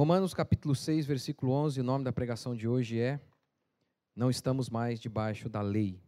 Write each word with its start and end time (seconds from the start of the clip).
Romanos 0.00 0.32
capítulo 0.32 0.74
6, 0.74 1.04
versículo 1.04 1.52
11, 1.52 1.78
o 1.78 1.84
nome 1.84 2.06
da 2.06 2.10
pregação 2.10 2.56
de 2.56 2.66
hoje 2.66 2.98
é 2.98 3.20
Não 4.16 4.30
estamos 4.30 4.70
mais 4.70 4.98
debaixo 4.98 5.46
da 5.46 5.60
lei. 5.60 6.00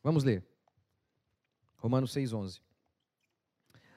Vamos 0.00 0.22
ler. 0.22 0.44
Romanos 1.78 2.12
6, 2.12 2.32
11. 2.32 2.60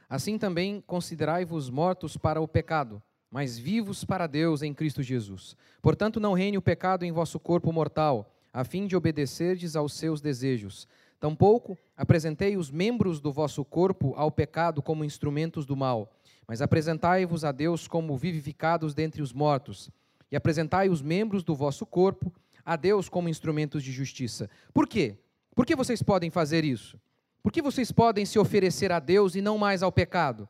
Assim 0.09 0.39
também 0.39 0.81
considerai-vos 0.81 1.69
mortos 1.69 2.17
para 2.17 2.41
o 2.41 2.47
pecado, 2.47 2.99
mas 3.29 3.59
vivos 3.59 4.03
para 4.03 4.25
Deus 4.25 4.63
em 4.63 4.73
Cristo 4.73 5.03
Jesus. 5.03 5.55
Portanto, 5.79 6.19
não 6.19 6.33
reine 6.33 6.57
o 6.57 6.63
pecado 6.63 7.05
em 7.05 7.11
vosso 7.11 7.39
corpo 7.39 7.71
mortal, 7.71 8.33
a 8.51 8.63
fim 8.63 8.87
de 8.87 8.95
obedecerdes 8.95 9.75
aos 9.75 9.93
seus 9.93 10.19
desejos. 10.19 10.87
Tampouco 11.19 11.77
apresentei 11.95 12.57
os 12.57 12.71
membros 12.71 13.19
do 13.19 13.31
vosso 13.31 13.63
corpo 13.63 14.15
ao 14.15 14.31
pecado 14.31 14.81
como 14.81 15.05
instrumentos 15.05 15.63
do 15.63 15.75
mal, 15.75 16.16
mas 16.47 16.61
apresentai-vos 16.61 17.43
a 17.43 17.51
Deus 17.51 17.87
como 17.87 18.17
vivificados 18.17 18.93
dentre 18.93 19.21
os 19.21 19.33
mortos, 19.33 19.89
e 20.31 20.35
apresentai 20.35 20.89
os 20.89 21.01
membros 21.01 21.43
do 21.43 21.53
vosso 21.55 21.85
corpo 21.85 22.33
a 22.65 22.75
Deus 22.75 23.09
como 23.09 23.29
instrumentos 23.29 23.83
de 23.83 23.91
justiça. 23.91 24.49
Por 24.73 24.87
quê? 24.87 25.17
Por 25.55 25.65
que 25.65 25.75
vocês 25.75 26.01
podem 26.01 26.29
fazer 26.29 26.63
isso? 26.63 26.99
Por 27.41 27.51
que 27.51 27.61
vocês 27.61 27.91
podem 27.91 28.25
se 28.25 28.37
oferecer 28.37 28.91
a 28.91 28.99
Deus 28.99 29.35
e 29.35 29.41
não 29.41 29.57
mais 29.57 29.81
ao 29.81 29.91
pecado? 29.91 30.47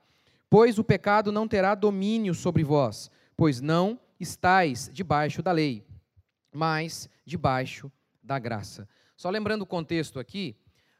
Pois 0.49 0.79
o 0.79 0.83
pecado 0.83 1.31
não 1.31 1.47
terá 1.47 1.75
domínio 1.75 2.33
sobre 2.33 2.63
vós, 2.63 3.11
pois 3.35 3.61
não 3.61 3.99
estáis 4.19 4.89
debaixo 4.91 5.43
da 5.43 5.51
lei, 5.51 5.85
mas 6.51 7.09
debaixo 7.25 7.91
da 8.23 8.39
graça. 8.39 8.87
Só 9.15 9.29
lembrando 9.29 9.61
o 9.61 9.67
contexto 9.67 10.19
aqui, 10.19 10.55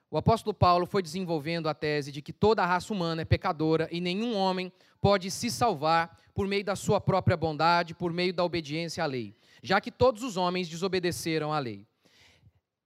o 0.10 0.18
apóstolo 0.18 0.54
Paulo 0.54 0.86
foi 0.86 1.04
desenvolvendo 1.04 1.68
a 1.68 1.74
tese 1.74 2.12
de 2.12 2.22
que 2.22 2.32
toda 2.32 2.64
a 2.64 2.66
raça 2.66 2.94
humana 2.94 3.24
é 3.24 3.26
pecadora 3.26 3.90
e 3.92 4.00
nenhum 4.00 4.36
homem 4.36 4.72
pode 5.02 5.30
se 5.30 5.52
salvar 5.52 6.18
por 6.34 6.48
meio 6.48 6.64
da 6.64 6.76
sua 6.76 7.02
própria 7.02 7.36
bondade, 7.36 7.94
por 7.94 8.14
meio 8.14 8.34
da 8.34 8.44
obediência 8.44 9.04
à 9.04 9.08
lei, 9.08 9.36
já 9.62 9.82
que 9.82 9.92
todos 9.92 10.24
os 10.24 10.38
homens 10.38 10.70
desobedeceram 10.70 11.52
à 11.52 11.60
lei. 11.60 11.86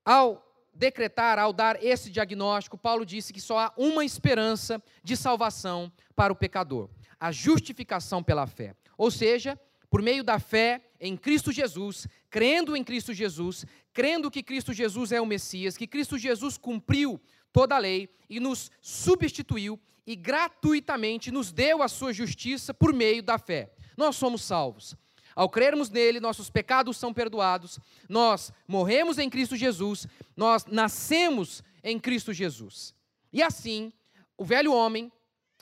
Ao 0.03 0.43
decretar, 0.73 1.37
ao 1.37 1.53
dar 1.53 1.83
esse 1.83 2.09
diagnóstico, 2.09 2.77
Paulo 2.77 3.05
disse 3.05 3.31
que 3.31 3.41
só 3.41 3.59
há 3.59 3.73
uma 3.77 4.03
esperança 4.03 4.81
de 5.03 5.15
salvação 5.15 5.91
para 6.15 6.33
o 6.33 6.35
pecador: 6.35 6.89
a 7.19 7.31
justificação 7.31 8.23
pela 8.23 8.47
fé. 8.47 8.75
Ou 8.97 9.11
seja, 9.11 9.59
por 9.91 10.01
meio 10.01 10.23
da 10.23 10.39
fé 10.39 10.81
em 10.99 11.15
Cristo 11.17 11.51
Jesus, 11.51 12.07
crendo 12.31 12.77
em 12.77 12.83
Cristo 12.83 13.13
Jesus, 13.13 13.65
crendo 13.93 14.31
que 14.31 14.41
Cristo 14.41 14.71
Jesus 14.71 15.11
é 15.11 15.19
o 15.19 15.25
Messias, 15.25 15.75
que 15.75 15.85
Cristo 15.85 16.17
Jesus 16.17 16.57
cumpriu 16.57 17.21
toda 17.51 17.75
a 17.75 17.77
lei 17.77 18.09
e 18.29 18.39
nos 18.39 18.71
substituiu 18.81 19.77
e 20.07 20.15
gratuitamente 20.15 21.29
nos 21.29 21.51
deu 21.51 21.83
a 21.83 21.89
sua 21.89 22.13
justiça 22.13 22.73
por 22.73 22.93
meio 22.93 23.21
da 23.21 23.37
fé. 23.37 23.73
Nós 23.97 24.15
somos 24.15 24.43
salvos. 24.43 24.95
Ao 25.35 25.49
crermos 25.49 25.89
nele, 25.89 26.19
nossos 26.19 26.49
pecados 26.49 26.97
são 26.97 27.13
perdoados, 27.13 27.79
nós 28.09 28.51
morremos 28.67 29.17
em 29.17 29.29
Cristo 29.29 29.55
Jesus, 29.55 30.07
nós 30.35 30.65
nascemos 30.65 31.61
em 31.83 31.99
Cristo 31.99 32.33
Jesus. 32.33 32.93
E 33.31 33.41
assim, 33.41 33.93
o 34.37 34.43
velho 34.43 34.73
homem, 34.73 35.11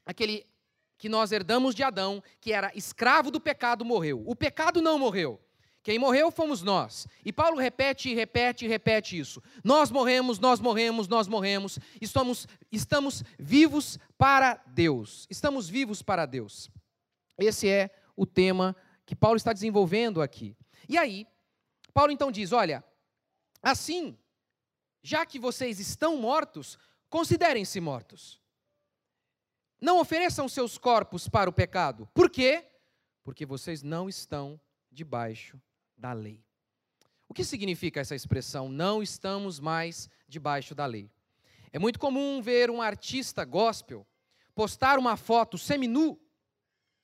aquele 0.06 0.46
que 0.98 1.10
nós 1.10 1.32
herdamos 1.32 1.74
de 1.74 1.84
Adão, 1.84 2.22
que 2.42 2.52
era 2.52 2.72
escravo 2.76 3.32
do 3.32 3.40
pecado, 3.40 3.86
morreu. 3.86 4.24
O 4.26 4.36
pecado 4.36 4.82
não 4.82 4.98
morreu. 4.98 5.40
Quem 5.90 5.98
morreu 5.98 6.30
fomos 6.30 6.62
nós. 6.62 7.08
E 7.26 7.34
Paulo 7.34 7.58
repete 7.58 8.14
repete 8.14 8.68
repete 8.68 9.18
isso. 9.18 9.42
Nós 9.64 9.90
morremos, 9.90 10.38
nós 10.38 10.60
morremos, 10.60 11.08
nós 11.08 11.28
morremos. 11.28 11.80
Estamos, 12.00 12.48
estamos 12.72 13.24
vivos 13.40 13.98
para 14.16 14.62
Deus. 14.68 15.26
Estamos 15.32 15.68
vivos 15.68 16.04
para 16.04 16.28
Deus. 16.28 16.70
Esse 17.40 17.68
é 17.68 17.90
o 18.16 18.24
tema 18.24 18.76
que 19.04 19.16
Paulo 19.16 19.38
está 19.38 19.52
desenvolvendo 19.52 20.22
aqui. 20.22 20.56
E 20.88 20.96
aí, 20.96 21.26
Paulo 21.92 22.12
então 22.12 22.32
diz: 22.32 22.52
olha, 22.52 22.84
assim, 23.60 24.16
já 25.02 25.26
que 25.26 25.40
vocês 25.40 25.80
estão 25.80 26.18
mortos, 26.18 26.78
considerem-se 27.10 27.82
mortos. 27.82 28.40
Não 29.82 30.00
ofereçam 30.00 30.48
seus 30.48 30.78
corpos 30.78 31.28
para 31.28 31.50
o 31.50 31.54
pecado. 31.54 32.08
Por 32.14 32.30
quê? 32.30 32.64
Porque 33.24 33.44
vocês 33.44 33.82
não 33.82 34.08
estão 34.08 34.62
debaixo 34.92 35.60
da 36.00 36.14
lei. 36.14 36.42
O 37.28 37.34
que 37.34 37.44
significa 37.44 38.00
essa 38.00 38.16
expressão? 38.16 38.70
Não 38.70 39.04
estamos 39.04 39.60
mais 39.60 40.10
debaixo 40.28 40.74
da 40.74 40.86
lei. 40.86 41.12
É 41.72 41.78
muito 41.78 42.00
comum 42.00 42.42
ver 42.42 42.72
um 42.72 42.82
artista 42.82 43.44
gospel 43.46 44.08
postar 44.56 44.98
uma 44.98 45.16
foto 45.16 45.58
seminu 45.58 46.20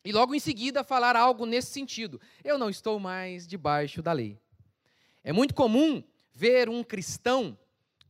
e 0.03 0.11
logo 0.11 0.33
em 0.33 0.39
seguida 0.39 0.83
falar 0.83 1.15
algo 1.15 1.45
nesse 1.45 1.71
sentido: 1.71 2.19
eu 2.43 2.57
não 2.57 2.69
estou 2.69 2.99
mais 2.99 3.45
debaixo 3.45 4.01
da 4.01 4.11
lei. 4.11 4.39
É 5.23 5.31
muito 5.31 5.53
comum 5.53 6.03
ver 6.33 6.69
um 6.69 6.83
cristão 6.83 7.57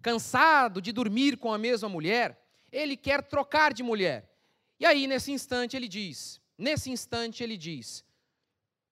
cansado 0.02 0.82
de 0.82 0.92
dormir 0.92 1.38
com 1.38 1.52
a 1.52 1.58
mesma 1.58 1.90
mulher, 1.90 2.40
ele 2.72 2.96
quer 2.96 3.24
trocar 3.24 3.74
de 3.74 3.82
mulher. 3.82 4.32
E 4.80 4.86
aí, 4.86 5.08
nesse 5.08 5.32
instante, 5.32 5.76
ele 5.76 5.88
diz: 5.88 6.40
nesse 6.58 6.90
instante, 6.90 7.44
ele 7.44 7.58
diz: 7.58 8.06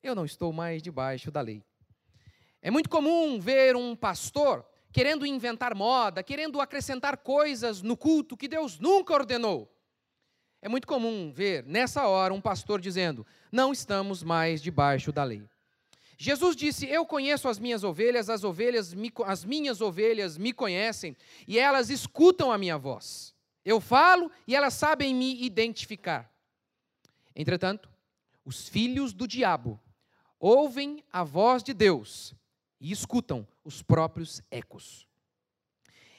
eu 0.03 0.13
não 0.13 0.25
estou 0.25 0.51
mais 0.51 0.83
debaixo 0.83 1.31
da 1.31 1.39
lei. 1.39 1.63
É 2.65 2.71
muito 2.71 2.89
comum 2.89 3.41
ver 3.41 3.75
um 3.75 3.93
pastor 3.93 4.65
querendo 4.89 5.25
inventar 5.25 5.75
moda, 5.75 6.23
querendo 6.23 6.61
acrescentar 6.61 7.17
coisas 7.17 7.81
no 7.81 7.97
culto 7.97 8.37
que 8.37 8.47
Deus 8.47 8.79
nunca 8.79 9.13
ordenou. 9.13 9.69
É 10.61 10.69
muito 10.69 10.87
comum 10.87 11.29
ver, 11.29 11.65
nessa 11.65 12.07
hora, 12.07 12.33
um 12.33 12.39
pastor 12.39 12.79
dizendo: 12.79 13.27
Não 13.51 13.73
estamos 13.73 14.23
mais 14.23 14.61
debaixo 14.61 15.11
da 15.11 15.25
lei. 15.25 15.43
Jesus 16.17 16.55
disse: 16.55 16.87
Eu 16.87 17.05
conheço 17.05 17.49
as 17.49 17.59
minhas 17.59 17.83
ovelhas, 17.83 18.29
as 18.29 18.45
ovelhas, 18.45 18.93
me, 18.93 19.11
as 19.25 19.43
minhas 19.43 19.81
ovelhas 19.81 20.37
me 20.37 20.53
conhecem 20.53 21.17
e 21.45 21.59
elas 21.59 21.89
escutam 21.89 22.49
a 22.49 22.57
minha 22.57 22.77
voz. 22.77 23.35
Eu 23.65 23.81
falo 23.81 24.31
e 24.47 24.55
elas 24.55 24.73
sabem 24.73 25.13
me 25.13 25.43
identificar. 25.43 26.31
Entretanto, 27.35 27.89
os 28.45 28.69
filhos 28.69 29.11
do 29.11 29.27
diabo 29.27 29.77
ouvem 30.39 31.03
a 31.11 31.25
voz 31.25 31.61
de 31.61 31.73
Deus 31.73 32.33
e 32.83 32.91
escutam 32.91 33.47
os 33.63 33.81
próprios 33.81 34.41
ecos. 34.51 35.07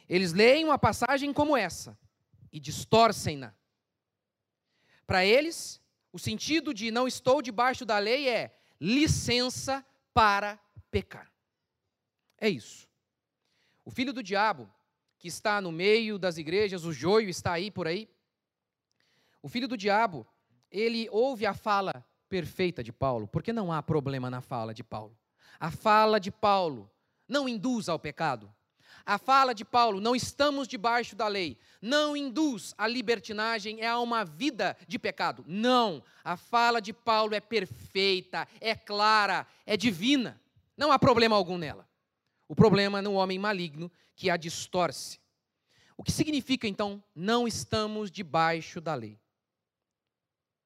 Eles 0.09 0.33
leem 0.33 0.65
uma 0.65 0.79
passagem 0.79 1.31
como 1.31 1.55
essa 1.55 1.97
e 2.51 2.59
distorcem-na 2.59 3.55
para 5.07 5.27
eles, 5.27 5.79
o 6.11 6.19
sentido 6.19 6.73
de 6.73 6.91
não 6.91 7.07
estou 7.07 7.43
debaixo 7.43 7.85
da 7.85 7.99
lei 7.99 8.31
é 8.31 8.59
licença 8.81 9.85
para 10.15 10.59
pecar. 10.91 11.31
É 12.39 12.49
isso. 12.49 12.89
O 13.85 13.91
filho 13.91 14.15
do 14.15 14.23
diabo, 14.23 14.73
que 15.19 15.29
está 15.29 15.61
no 15.61 15.71
meio 15.71 16.19
das 16.19 16.39
igrejas, 16.39 16.87
o 16.87 16.93
joio 16.95 17.29
está 17.29 17.53
aí 17.53 17.71
por 17.71 17.87
aí. 17.87 18.09
O 19.43 19.49
filho 19.51 19.69
do 19.69 19.77
diabo, 19.77 20.27
ele 20.71 21.11
ouve 21.11 21.45
a 21.45 21.53
fala 21.53 22.03
perfeita 22.27 22.83
de 22.83 22.91
Paulo, 22.91 23.29
porque 23.29 23.53
não 23.53 23.71
há 23.71 23.83
problema 23.83 24.31
na 24.31 24.41
fala 24.41 24.73
de 24.73 24.83
Paulo. 24.83 25.15
A 25.59 25.71
fala 25.71 26.19
de 26.19 26.31
Paulo 26.31 26.91
não 27.29 27.49
induz 27.49 27.89
ao 27.89 27.99
pecado. 27.99 28.53
A 29.07 29.19
fala 29.19 29.55
de 29.55 29.65
Paulo, 29.65 30.01
não 30.01 30.17
estamos 30.17 30.67
debaixo 30.67 31.15
da 31.15 31.29
lei, 31.29 31.59
não 31.81 32.17
induz 32.17 32.75
a 32.79 32.89
libertinagem 32.89 33.83
é 33.83 33.87
a 33.87 33.99
uma 33.99 34.25
vida 34.25 34.75
de 34.89 34.99
pecado. 34.99 35.45
Não. 35.47 36.03
A 36.23 36.39
fala 36.39 36.81
de 36.81 36.93
Paulo 36.93 37.35
é 37.35 37.41
perfeita, 37.41 38.49
é 38.61 38.75
clara, 38.75 39.47
é 39.67 39.77
divina. 39.77 40.41
Não 40.75 40.91
há 40.91 40.99
problema 40.99 41.37
algum 41.37 41.59
nela. 41.59 41.87
O 42.49 42.57
problema 42.57 42.99
é 42.99 43.03
no 43.03 43.15
homem 43.15 43.39
maligno 43.39 43.93
que 44.17 44.31
a 44.31 44.37
distorce. 44.37 45.21
O 45.97 46.03
que 46.03 46.11
significa, 46.11 46.67
então, 46.67 47.03
não 47.15 47.47
estamos 47.47 48.11
debaixo 48.11 48.81
da 48.81 48.95
lei? 48.95 49.19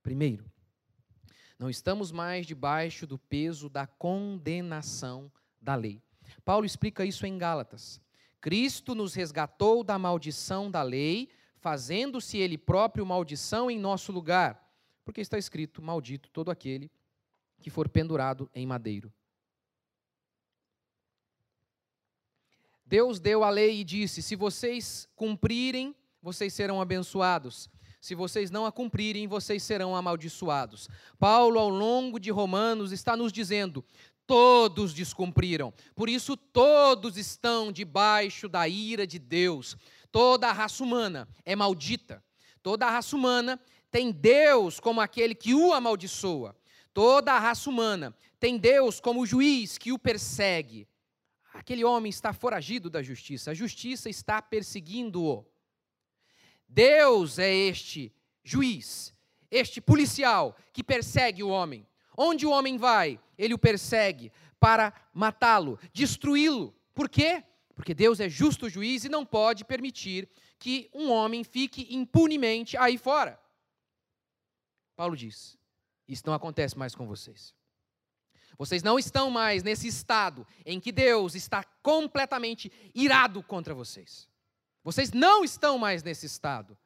Primeiro, 0.03 0.50
não 1.58 1.69
estamos 1.69 2.12
mais 2.12 2.46
debaixo 2.46 3.06
do 3.06 3.19
peso 3.19 3.69
da 3.69 3.87
condenação 3.87 5.31
da 5.60 5.75
lei. 5.75 6.00
Paulo 6.44 6.64
explica 6.64 7.05
isso 7.05 7.26
em 7.26 7.37
Gálatas. 7.37 8.00
Cristo 8.40 8.94
nos 8.94 9.14
resgatou 9.14 9.82
da 9.82 9.99
maldição 9.99 10.70
da 10.70 10.82
lei, 10.82 11.28
fazendo-se 11.56 12.38
ele 12.38 12.56
próprio 12.56 13.05
maldição 13.05 13.69
em 13.70 13.78
nosso 13.78 14.12
lugar, 14.12 14.72
porque 15.05 15.20
está 15.20 15.37
escrito: 15.37 15.82
Maldito 15.82 16.31
todo 16.31 16.50
aquele 16.50 16.90
que 17.60 17.70
for 17.70 17.88
pendurado 17.88 18.49
em 18.55 18.64
madeiro. 18.64 19.12
Deus 22.87 23.19
deu 23.19 23.43
a 23.43 23.50
lei 23.50 23.81
e 23.81 23.84
disse: 23.84 24.22
Se 24.22 24.37
vocês 24.37 25.08
cumprirem, 25.16 25.94
vocês 26.22 26.55
serão 26.55 26.81
abençoados. 26.81 27.69
Se 28.08 28.14
vocês 28.14 28.50
não 28.50 28.64
a 28.64 28.72
cumprirem, 28.72 29.26
vocês 29.26 29.62
serão 29.62 29.94
amaldiçoados. 29.94 30.88
Paulo, 31.19 31.58
ao 31.58 31.69
longo 31.69 32.19
de 32.19 32.31
Romanos, 32.31 32.90
está 32.90 33.14
nos 33.14 33.31
dizendo: 33.31 33.84
todos 34.26 34.94
descumpriram. 34.94 35.75
Por 35.94 36.08
isso, 36.08 36.34
todos 36.34 37.19
estão 37.19 37.70
debaixo 37.70 38.49
da 38.49 38.66
ira 38.66 39.06
de 39.06 39.19
Deus. 39.19 39.76
Toda 40.10 40.49
a 40.49 40.52
raça 40.55 40.82
humana 40.82 41.28
é 41.44 41.55
maldita. 41.55 42.25
Toda 42.62 42.87
a 42.87 42.90
raça 42.90 43.14
humana 43.14 43.60
tem 43.90 44.10
Deus 44.10 44.81
como 44.81 45.02
aquele 45.02 45.34
que 45.34 45.55
o 45.55 45.75
amaldiçoa. 45.75 46.56
toda 46.94 47.34
a 47.34 47.38
raça 47.38 47.69
humana 47.69 48.16
tem 48.40 48.56
Deus 48.56 49.00
como 49.00 49.26
juiz 49.26 49.76
que 49.76 49.93
o 49.93 49.99
persegue. 49.99 50.88
Aquele 51.52 51.84
homem 51.84 52.08
está 52.08 52.32
foragido 52.32 52.88
da 52.88 53.02
justiça, 53.02 53.50
a 53.50 53.55
justiça 53.55 54.08
está 54.08 54.40
perseguindo-o. 54.40 55.44
Deus 56.69 57.38
é 57.38 57.53
este 57.53 58.12
juiz, 58.44 59.15
este 59.50 59.81
policial 59.81 60.56
que 60.73 60.85
persegue 60.85 61.43
o 61.43 61.49
homem. 61.49 61.87
Onde 62.17 62.44
o 62.47 62.50
homem 62.50 62.76
vai, 62.76 63.19
ele 63.38 63.55
o 63.55 63.59
persegue 63.59 64.32
para 64.61 64.93
matá-lo, 65.15 65.79
destruí-lo. 65.93 66.75
Por 66.94 67.09
quê? 67.09 67.44
Porque 67.75 67.94
Deus 67.94 68.19
é 68.19 68.29
justo 68.29 68.69
juiz 68.69 69.05
e 69.05 69.09
não 69.09 69.25
pode 69.25 69.65
permitir 69.65 70.29
que 70.59 70.91
um 70.93 71.11
homem 71.11 71.44
fique 71.44 71.87
impunemente 71.94 72.76
aí 72.76 72.99
fora. 72.99 73.41
Paulo 74.97 75.17
diz: 75.17 75.56
Isso 76.09 76.25
não 76.26 76.35
acontece 76.35 76.76
mais 76.76 76.94
com 76.94 77.06
vocês. 77.06 77.55
Vocês 78.59 78.82
não 78.82 78.99
estão 78.99 79.31
mais 79.31 79.62
nesse 79.62 79.87
estado 79.87 80.44
em 80.67 80.81
que 80.81 80.91
Deus 80.91 81.37
está 81.37 81.62
completamente 81.81 82.73
irado 82.93 83.41
contra 83.44 83.73
vocês. 83.73 84.29
Vocês 84.83 85.13
não 85.13 85.45
estão 85.45 85.79
mais 85.79 86.03
nesse 86.03 86.27
estado. 86.27 86.77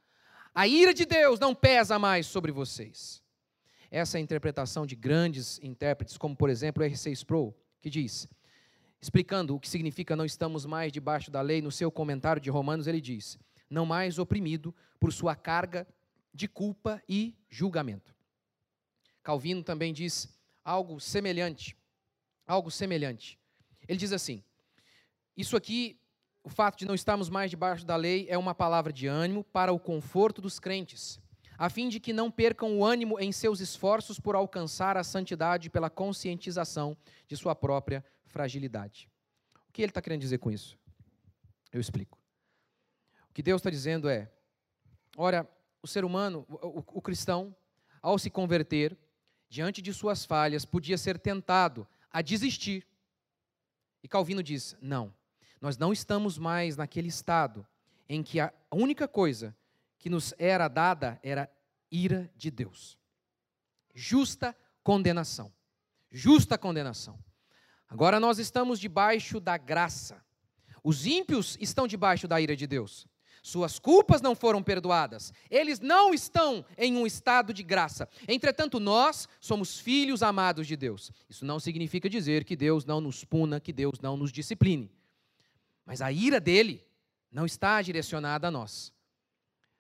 A 0.54 0.66
ira 0.66 0.92
de 0.92 1.04
Deus 1.04 1.38
não 1.38 1.54
pesa 1.54 1.98
mais 1.98 2.26
sobre 2.26 2.52
vocês. 2.52 3.22
Essa 3.90 4.16
é 4.16 4.20
a 4.20 4.22
interpretação 4.22 4.86
de 4.86 4.96
grandes 4.96 5.58
intérpretes, 5.62 6.16
como 6.16 6.36
por 6.36 6.50
exemplo 6.50 6.82
R.C. 6.82 7.10
Sproul, 7.12 7.54
que 7.80 7.90
diz: 7.90 8.28
explicando 9.00 9.54
o 9.54 9.60
que 9.60 9.68
significa 9.68 10.16
não 10.16 10.24
estamos 10.24 10.64
mais 10.64 10.92
debaixo 10.92 11.30
da 11.30 11.40
lei, 11.40 11.60
no 11.60 11.70
seu 11.70 11.90
comentário 11.90 12.40
de 12.40 12.50
Romanos, 12.50 12.86
ele 12.86 13.00
diz: 13.00 13.38
não 13.68 13.86
mais 13.86 14.18
oprimido 14.18 14.74
por 15.00 15.12
sua 15.12 15.34
carga 15.34 15.86
de 16.32 16.46
culpa 16.48 17.02
e 17.08 17.34
julgamento. 17.48 18.14
Calvino 19.22 19.62
também 19.62 19.92
diz 19.92 20.28
algo 20.64 21.00
semelhante, 21.00 21.76
algo 22.46 22.70
semelhante. 22.70 23.38
Ele 23.86 23.98
diz 23.98 24.12
assim: 24.12 24.42
Isso 25.36 25.56
aqui, 25.56 25.98
o 26.44 26.48
fato 26.48 26.78
de 26.78 26.84
não 26.84 26.94
estarmos 26.94 27.28
mais 27.28 27.50
debaixo 27.50 27.84
da 27.84 27.96
lei 27.96 28.26
é 28.28 28.36
uma 28.36 28.54
palavra 28.54 28.92
de 28.92 29.06
ânimo 29.06 29.44
para 29.44 29.72
o 29.72 29.78
conforto 29.78 30.40
dos 30.40 30.58
crentes, 30.58 31.20
a 31.56 31.70
fim 31.70 31.88
de 31.88 32.00
que 32.00 32.12
não 32.12 32.30
percam 32.30 32.76
o 32.76 32.84
ânimo 32.84 33.20
em 33.20 33.30
seus 33.30 33.60
esforços 33.60 34.18
por 34.18 34.34
alcançar 34.34 34.96
a 34.96 35.04
santidade 35.04 35.70
pela 35.70 35.88
conscientização 35.88 36.96
de 37.28 37.36
sua 37.36 37.54
própria 37.54 38.04
fragilidade. 38.26 39.08
O 39.68 39.72
que 39.72 39.82
ele 39.82 39.90
está 39.90 40.02
querendo 40.02 40.20
dizer 40.20 40.38
com 40.38 40.50
isso? 40.50 40.76
Eu 41.72 41.80
explico. 41.80 42.18
O 43.30 43.32
que 43.32 43.42
Deus 43.42 43.60
está 43.60 43.70
dizendo 43.70 44.08
é: 44.08 44.30
olha, 45.16 45.48
o 45.80 45.86
ser 45.86 46.04
humano, 46.04 46.44
o, 46.48 46.80
o, 46.80 46.84
o 46.98 47.02
cristão, 47.02 47.54
ao 48.02 48.18
se 48.18 48.28
converter, 48.28 48.98
diante 49.48 49.80
de 49.80 49.92
suas 49.94 50.24
falhas, 50.24 50.64
podia 50.64 50.98
ser 50.98 51.18
tentado 51.18 51.86
a 52.10 52.20
desistir. 52.20 52.86
E 54.02 54.08
Calvino 54.08 54.42
diz: 54.42 54.76
não, 54.82 55.14
nós 55.62 55.78
não 55.78 55.92
estamos 55.92 56.36
mais 56.36 56.76
naquele 56.76 57.06
estado 57.06 57.64
em 58.08 58.20
que 58.20 58.40
a 58.40 58.52
única 58.72 59.06
coisa 59.06 59.56
que 59.96 60.10
nos 60.10 60.34
era 60.36 60.66
dada 60.66 61.20
era 61.22 61.48
ira 61.88 62.28
de 62.36 62.50
Deus. 62.50 62.98
Justa 63.94 64.56
condenação. 64.82 65.52
Justa 66.10 66.58
condenação. 66.58 67.16
Agora 67.88 68.18
nós 68.18 68.40
estamos 68.40 68.80
debaixo 68.80 69.38
da 69.38 69.56
graça. 69.56 70.20
Os 70.82 71.06
ímpios 71.06 71.56
estão 71.60 71.86
debaixo 71.86 72.26
da 72.26 72.40
ira 72.40 72.56
de 72.56 72.66
Deus. 72.66 73.06
Suas 73.40 73.78
culpas 73.78 74.20
não 74.20 74.34
foram 74.34 74.64
perdoadas. 74.64 75.32
Eles 75.48 75.78
não 75.78 76.12
estão 76.12 76.64
em 76.76 76.96
um 76.96 77.06
estado 77.06 77.54
de 77.54 77.62
graça. 77.62 78.08
Entretanto, 78.26 78.80
nós 78.80 79.28
somos 79.40 79.78
filhos 79.78 80.24
amados 80.24 80.66
de 80.66 80.76
Deus. 80.76 81.12
Isso 81.30 81.44
não 81.44 81.60
significa 81.60 82.10
dizer 82.10 82.44
que 82.44 82.56
Deus 82.56 82.84
não 82.84 83.00
nos 83.00 83.24
puna, 83.24 83.60
que 83.60 83.72
Deus 83.72 84.00
não 84.00 84.16
nos 84.16 84.32
discipline. 84.32 84.90
Mas 85.92 86.00
a 86.00 86.10
ira 86.10 86.40
dele 86.40 86.82
não 87.30 87.44
está 87.44 87.82
direcionada 87.82 88.48
a 88.48 88.50
nós. 88.50 88.94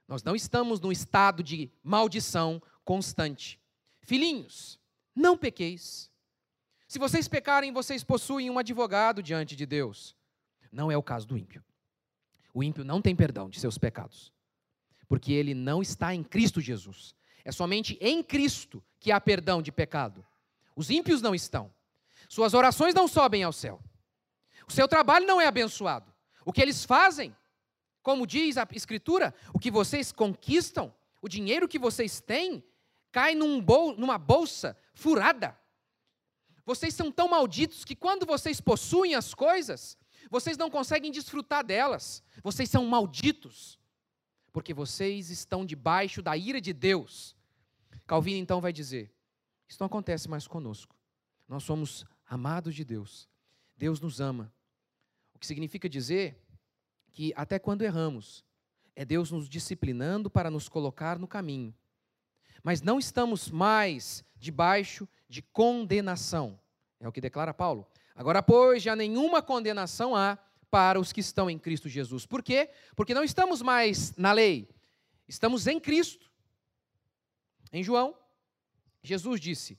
Nós 0.06 0.22
não 0.22 0.36
estamos 0.36 0.78
num 0.78 0.92
estado 0.92 1.42
de 1.42 1.70
maldição 1.82 2.60
constante. 2.84 3.58
Filhinhos, 4.02 4.78
não 5.16 5.38
pequeis. 5.38 6.10
Se 6.86 6.98
vocês 6.98 7.28
pecarem, 7.28 7.72
vocês 7.72 8.04
possuem 8.04 8.50
um 8.50 8.58
advogado 8.58 9.22
diante 9.22 9.56
de 9.56 9.64
Deus. 9.64 10.14
Não 10.70 10.92
é 10.92 10.98
o 10.98 11.02
caso 11.02 11.26
do 11.26 11.34
ímpio. 11.34 11.64
O 12.52 12.62
ímpio 12.62 12.84
não 12.84 13.00
tem 13.00 13.16
perdão 13.16 13.48
de 13.48 13.58
seus 13.58 13.78
pecados, 13.78 14.30
porque 15.08 15.32
ele 15.32 15.54
não 15.54 15.80
está 15.80 16.14
em 16.14 16.22
Cristo 16.22 16.60
Jesus. 16.60 17.14
É 17.42 17.50
somente 17.50 17.96
em 18.02 18.22
Cristo 18.22 18.84
que 19.00 19.10
há 19.10 19.18
perdão 19.18 19.62
de 19.62 19.72
pecado. 19.72 20.22
Os 20.76 20.90
ímpios 20.90 21.22
não 21.22 21.34
estão. 21.34 21.72
Suas 22.28 22.52
orações 22.52 22.92
não 22.94 23.08
sobem 23.08 23.42
ao 23.42 23.50
céu. 23.50 23.82
O 24.72 24.74
seu 24.74 24.88
trabalho 24.88 25.26
não 25.26 25.38
é 25.38 25.46
abençoado. 25.46 26.10
O 26.46 26.52
que 26.52 26.62
eles 26.62 26.82
fazem, 26.82 27.36
como 28.02 28.26
diz 28.26 28.56
a 28.56 28.66
Escritura, 28.72 29.34
o 29.52 29.58
que 29.58 29.70
vocês 29.70 30.10
conquistam, 30.10 30.94
o 31.20 31.28
dinheiro 31.28 31.68
que 31.68 31.78
vocês 31.78 32.22
têm, 32.22 32.64
cai 33.10 33.34
num 33.34 33.60
bol 33.60 33.94
numa 33.94 34.16
bolsa 34.16 34.74
furada. 34.94 35.54
Vocês 36.64 36.94
são 36.94 37.12
tão 37.12 37.28
malditos 37.28 37.84
que 37.84 37.94
quando 37.94 38.24
vocês 38.24 38.62
possuem 38.62 39.14
as 39.14 39.34
coisas, 39.34 39.98
vocês 40.30 40.56
não 40.56 40.70
conseguem 40.70 41.12
desfrutar 41.12 41.62
delas. 41.62 42.22
Vocês 42.42 42.70
são 42.70 42.86
malditos, 42.86 43.78
porque 44.54 44.72
vocês 44.72 45.28
estão 45.28 45.66
debaixo 45.66 46.22
da 46.22 46.34
ira 46.34 46.62
de 46.62 46.72
Deus. 46.72 47.36
Calvino 48.06 48.38
então 48.38 48.58
vai 48.58 48.72
dizer: 48.72 49.12
Isso 49.68 49.76
não 49.80 49.86
acontece 49.86 50.30
mais 50.30 50.46
conosco. 50.46 50.96
Nós 51.46 51.62
somos 51.62 52.06
amados 52.26 52.74
de 52.74 52.86
Deus. 52.86 53.28
Deus 53.76 54.00
nos 54.00 54.18
ama. 54.18 54.50
Que 55.42 55.46
significa 55.48 55.88
dizer 55.88 56.40
que 57.10 57.32
até 57.34 57.58
quando 57.58 57.82
erramos, 57.82 58.44
é 58.94 59.04
Deus 59.04 59.32
nos 59.32 59.48
disciplinando 59.48 60.30
para 60.30 60.48
nos 60.48 60.68
colocar 60.68 61.18
no 61.18 61.26
caminho. 61.26 61.74
Mas 62.62 62.80
não 62.80 62.96
estamos 62.96 63.50
mais 63.50 64.24
debaixo 64.36 65.08
de 65.28 65.42
condenação. 65.42 66.60
É 67.00 67.08
o 67.08 67.12
que 67.12 67.20
declara 67.20 67.52
Paulo. 67.52 67.88
Agora, 68.14 68.40
pois, 68.40 68.84
já 68.84 68.94
nenhuma 68.94 69.42
condenação 69.42 70.14
há 70.14 70.38
para 70.70 71.00
os 71.00 71.12
que 71.12 71.18
estão 71.18 71.50
em 71.50 71.58
Cristo 71.58 71.88
Jesus. 71.88 72.24
Por 72.24 72.40
quê? 72.40 72.70
Porque 72.94 73.12
não 73.12 73.24
estamos 73.24 73.62
mais 73.62 74.16
na 74.16 74.30
lei, 74.30 74.68
estamos 75.26 75.66
em 75.66 75.80
Cristo. 75.80 76.30
Em 77.72 77.82
João, 77.82 78.16
Jesus 79.02 79.40
disse: 79.40 79.76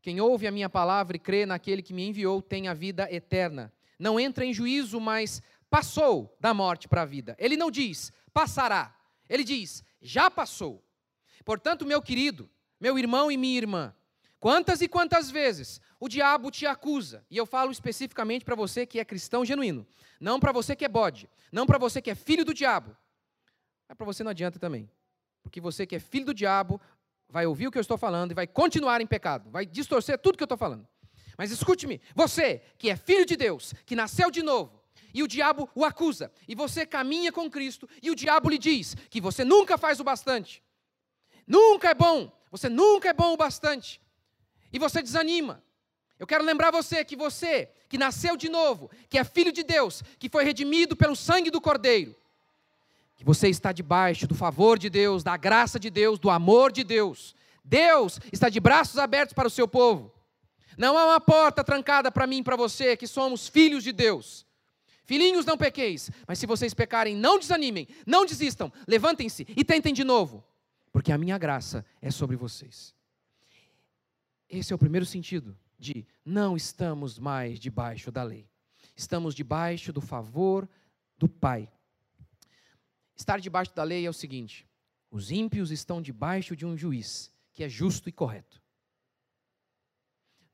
Quem 0.00 0.20
ouve 0.20 0.46
a 0.46 0.52
minha 0.52 0.70
palavra 0.70 1.16
e 1.16 1.18
crê 1.18 1.44
naquele 1.46 1.82
que 1.82 1.92
me 1.92 2.06
enviou 2.06 2.40
tem 2.40 2.68
a 2.68 2.74
vida 2.74 3.12
eterna. 3.12 3.72
Não 4.00 4.18
entra 4.18 4.44
em 4.44 4.52
juízo, 4.52 5.00
mas 5.00 5.40
passou 5.68 6.36
da 6.40 6.52
morte 6.52 6.88
para 6.88 7.02
a 7.02 7.06
vida. 7.06 7.36
Ele 7.38 7.56
não 7.56 7.70
diz 7.70 8.12
passará, 8.32 8.96
ele 9.28 9.44
diz 9.44 9.84
já 10.02 10.28
passou. 10.28 10.82
Portanto, 11.44 11.86
meu 11.86 12.02
querido, 12.02 12.50
meu 12.80 12.98
irmão 12.98 13.30
e 13.30 13.36
minha 13.36 13.58
irmã, 13.58 13.94
Quantas 14.40 14.80
e 14.80 14.88
quantas 14.88 15.30
vezes 15.30 15.82
o 16.00 16.08
diabo 16.08 16.50
te 16.50 16.66
acusa? 16.66 17.22
E 17.30 17.36
eu 17.36 17.44
falo 17.44 17.70
especificamente 17.70 18.42
para 18.42 18.54
você 18.54 18.86
que 18.86 18.98
é 18.98 19.04
cristão 19.04 19.44
genuíno, 19.44 19.86
não 20.18 20.40
para 20.40 20.50
você 20.50 20.74
que 20.74 20.84
é 20.84 20.88
bode, 20.88 21.28
não 21.52 21.66
para 21.66 21.76
você 21.76 22.00
que 22.00 22.10
é 22.10 22.14
filho 22.14 22.42
do 22.42 22.54
diabo. 22.54 22.96
Mas 23.86 23.98
para 23.98 24.06
você 24.06 24.24
não 24.24 24.30
adianta 24.30 24.58
também. 24.58 24.90
Porque 25.42 25.60
você 25.60 25.86
que 25.86 25.94
é 25.94 26.00
filho 26.00 26.24
do 26.24 26.34
diabo 26.34 26.80
vai 27.28 27.44
ouvir 27.44 27.66
o 27.66 27.70
que 27.70 27.76
eu 27.76 27.82
estou 27.82 27.98
falando 27.98 28.30
e 28.30 28.34
vai 28.34 28.46
continuar 28.46 29.02
em 29.02 29.06
pecado, 29.06 29.50
vai 29.50 29.66
distorcer 29.66 30.18
tudo 30.18 30.38
que 30.38 30.42
eu 30.42 30.46
estou 30.46 30.58
falando. 30.58 30.88
Mas 31.40 31.50
escute-me, 31.50 32.02
você 32.14 32.60
que 32.76 32.90
é 32.90 32.96
filho 32.96 33.24
de 33.24 33.34
Deus, 33.34 33.72
que 33.86 33.96
nasceu 33.96 34.30
de 34.30 34.42
novo, 34.42 34.78
e 35.14 35.22
o 35.22 35.26
diabo 35.26 35.70
o 35.74 35.86
acusa, 35.86 36.30
e 36.46 36.54
você 36.54 36.84
caminha 36.84 37.32
com 37.32 37.50
Cristo, 37.50 37.88
e 38.02 38.10
o 38.10 38.14
diabo 38.14 38.50
lhe 38.50 38.58
diz 38.58 38.94
que 39.08 39.22
você 39.22 39.42
nunca 39.42 39.78
faz 39.78 39.98
o 40.00 40.04
bastante, 40.04 40.62
nunca 41.46 41.88
é 41.88 41.94
bom, 41.94 42.30
você 42.50 42.68
nunca 42.68 43.08
é 43.08 43.14
bom 43.14 43.32
o 43.32 43.38
bastante, 43.38 44.02
e 44.70 44.78
você 44.78 45.00
desanima. 45.00 45.64
Eu 46.18 46.26
quero 46.26 46.44
lembrar 46.44 46.70
você 46.70 47.02
que 47.06 47.16
você, 47.16 47.70
que 47.88 47.96
nasceu 47.96 48.36
de 48.36 48.50
novo, 48.50 48.90
que 49.08 49.16
é 49.16 49.24
filho 49.24 49.50
de 49.50 49.62
Deus, 49.62 50.02
que 50.18 50.28
foi 50.28 50.44
redimido 50.44 50.94
pelo 50.94 51.16
sangue 51.16 51.50
do 51.50 51.58
Cordeiro, 51.58 52.14
que 53.16 53.24
você 53.24 53.48
está 53.48 53.72
debaixo 53.72 54.26
do 54.26 54.34
favor 54.34 54.78
de 54.78 54.90
Deus, 54.90 55.24
da 55.24 55.38
graça 55.38 55.80
de 55.80 55.88
Deus, 55.88 56.18
do 56.18 56.28
amor 56.28 56.70
de 56.70 56.84
Deus. 56.84 57.34
Deus 57.64 58.20
está 58.30 58.50
de 58.50 58.60
braços 58.60 58.98
abertos 58.98 59.32
para 59.32 59.48
o 59.48 59.50
seu 59.50 59.66
povo. 59.66 60.19
Não 60.76 60.96
há 60.96 61.06
uma 61.06 61.20
porta 61.20 61.64
trancada 61.64 62.10
para 62.10 62.26
mim 62.26 62.38
e 62.38 62.42
para 62.42 62.56
você, 62.56 62.96
que 62.96 63.06
somos 63.06 63.48
filhos 63.48 63.84
de 63.84 63.92
Deus. 63.92 64.46
Filhinhos, 65.04 65.44
não 65.44 65.58
pequeis, 65.58 66.10
mas 66.26 66.38
se 66.38 66.46
vocês 66.46 66.72
pecarem, 66.72 67.16
não 67.16 67.38
desanimem, 67.38 67.88
não 68.06 68.24
desistam, 68.24 68.72
levantem-se 68.86 69.46
e 69.56 69.64
tentem 69.64 69.92
de 69.92 70.04
novo, 70.04 70.44
porque 70.92 71.10
a 71.10 71.18
minha 71.18 71.36
graça 71.36 71.84
é 72.00 72.10
sobre 72.10 72.36
vocês. 72.36 72.94
Esse 74.48 74.72
é 74.72 74.76
o 74.76 74.78
primeiro 74.78 75.04
sentido 75.06 75.56
de 75.78 76.06
não 76.24 76.56
estamos 76.56 77.18
mais 77.18 77.58
debaixo 77.58 78.12
da 78.12 78.22
lei. 78.22 78.48
Estamos 78.94 79.34
debaixo 79.34 79.92
do 79.92 80.00
favor 80.00 80.68
do 81.16 81.28
Pai. 81.28 81.68
Estar 83.16 83.40
debaixo 83.40 83.74
da 83.74 83.82
lei 83.82 84.06
é 84.06 84.10
o 84.10 84.12
seguinte: 84.12 84.66
os 85.10 85.30
ímpios 85.30 85.70
estão 85.70 86.00
debaixo 86.00 86.54
de 86.54 86.66
um 86.66 86.76
juiz 86.76 87.32
que 87.52 87.64
é 87.64 87.68
justo 87.68 88.08
e 88.08 88.12
correto. 88.12 88.59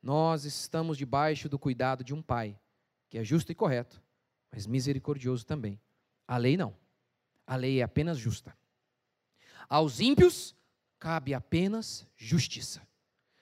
Nós 0.01 0.45
estamos 0.45 0.97
debaixo 0.97 1.49
do 1.49 1.59
cuidado 1.59 2.03
de 2.03 2.13
um 2.13 2.21
pai, 2.21 2.57
que 3.09 3.17
é 3.17 3.23
justo 3.23 3.51
e 3.51 3.55
correto, 3.55 4.01
mas 4.51 4.65
misericordioso 4.65 5.45
também. 5.45 5.79
A 6.27 6.37
lei 6.37 6.57
não. 6.57 6.75
A 7.45 7.55
lei 7.55 7.79
é 7.79 7.83
apenas 7.83 8.17
justa. 8.17 8.57
Aos 9.69 9.99
ímpios 9.99 10.55
cabe 10.99 11.33
apenas 11.33 12.05
justiça, 12.15 12.81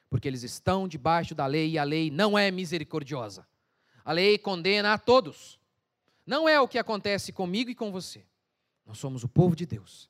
porque 0.10 0.28
eles 0.28 0.44
estão 0.44 0.88
debaixo 0.88 1.34
da 1.34 1.46
lei 1.46 1.72
e 1.72 1.78
a 1.78 1.84
lei 1.84 2.10
não 2.10 2.38
é 2.38 2.52
misericordiosa. 2.52 3.48
A 4.04 4.12
lei 4.12 4.38
condena 4.38 4.94
a 4.94 4.98
todos. 4.98 5.60
Não 6.26 6.48
é 6.48 6.60
o 6.60 6.68
que 6.68 6.78
acontece 6.78 7.32
comigo 7.32 7.70
e 7.70 7.76
com 7.76 7.92
você. 7.92 8.26
Nós 8.86 8.98
somos 8.98 9.24
o 9.24 9.28
povo 9.28 9.56
de 9.56 9.66
Deus. 9.66 10.10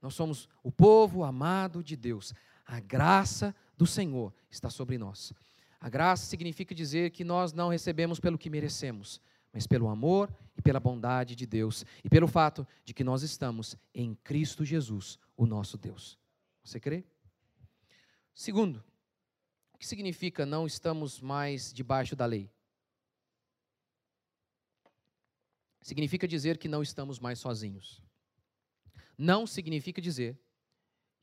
Nós 0.00 0.14
somos 0.14 0.48
o 0.62 0.72
povo 0.72 1.22
amado 1.22 1.82
de 1.82 1.96
Deus. 1.96 2.34
A 2.66 2.80
graça 2.80 3.54
do 3.76 3.86
Senhor 3.86 4.34
está 4.50 4.68
sobre 4.70 4.98
nós. 4.98 5.32
A 5.82 5.88
graça 5.88 6.26
significa 6.26 6.72
dizer 6.72 7.10
que 7.10 7.24
nós 7.24 7.52
não 7.52 7.68
recebemos 7.68 8.20
pelo 8.20 8.38
que 8.38 8.48
merecemos, 8.48 9.20
mas 9.52 9.66
pelo 9.66 9.88
amor 9.88 10.32
e 10.56 10.62
pela 10.62 10.78
bondade 10.78 11.34
de 11.34 11.44
Deus 11.44 11.84
e 12.04 12.08
pelo 12.08 12.28
fato 12.28 12.64
de 12.84 12.94
que 12.94 13.02
nós 13.02 13.24
estamos 13.24 13.76
em 13.92 14.14
Cristo 14.14 14.64
Jesus, 14.64 15.18
o 15.36 15.44
nosso 15.44 15.76
Deus. 15.76 16.16
Você 16.62 16.78
crê? 16.78 17.04
Segundo, 18.32 18.76
o 19.74 19.78
que 19.78 19.84
significa 19.84 20.46
não 20.46 20.68
estamos 20.68 21.20
mais 21.20 21.72
debaixo 21.72 22.14
da 22.14 22.26
lei? 22.26 22.48
Significa 25.80 26.28
dizer 26.28 26.58
que 26.58 26.68
não 26.68 26.80
estamos 26.80 27.18
mais 27.18 27.40
sozinhos. 27.40 28.00
Não 29.18 29.48
significa 29.48 30.00
dizer 30.00 30.38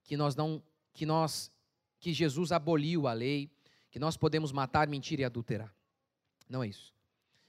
que 0.03 0.17
nós 0.17 0.35
não 0.35 0.61
que 0.91 1.05
nós 1.05 1.49
que 1.97 2.11
Jesus 2.11 2.51
aboliu 2.51 3.07
a 3.07 3.13
lei, 3.13 3.49
que 3.91 4.00
nós 4.00 4.15
podemos 4.17 4.51
matar, 4.51 4.88
mentir 4.88 5.19
e 5.19 5.24
adulterar. 5.24 5.74
Não 6.48 6.63
é 6.63 6.67
isso. 6.67 6.93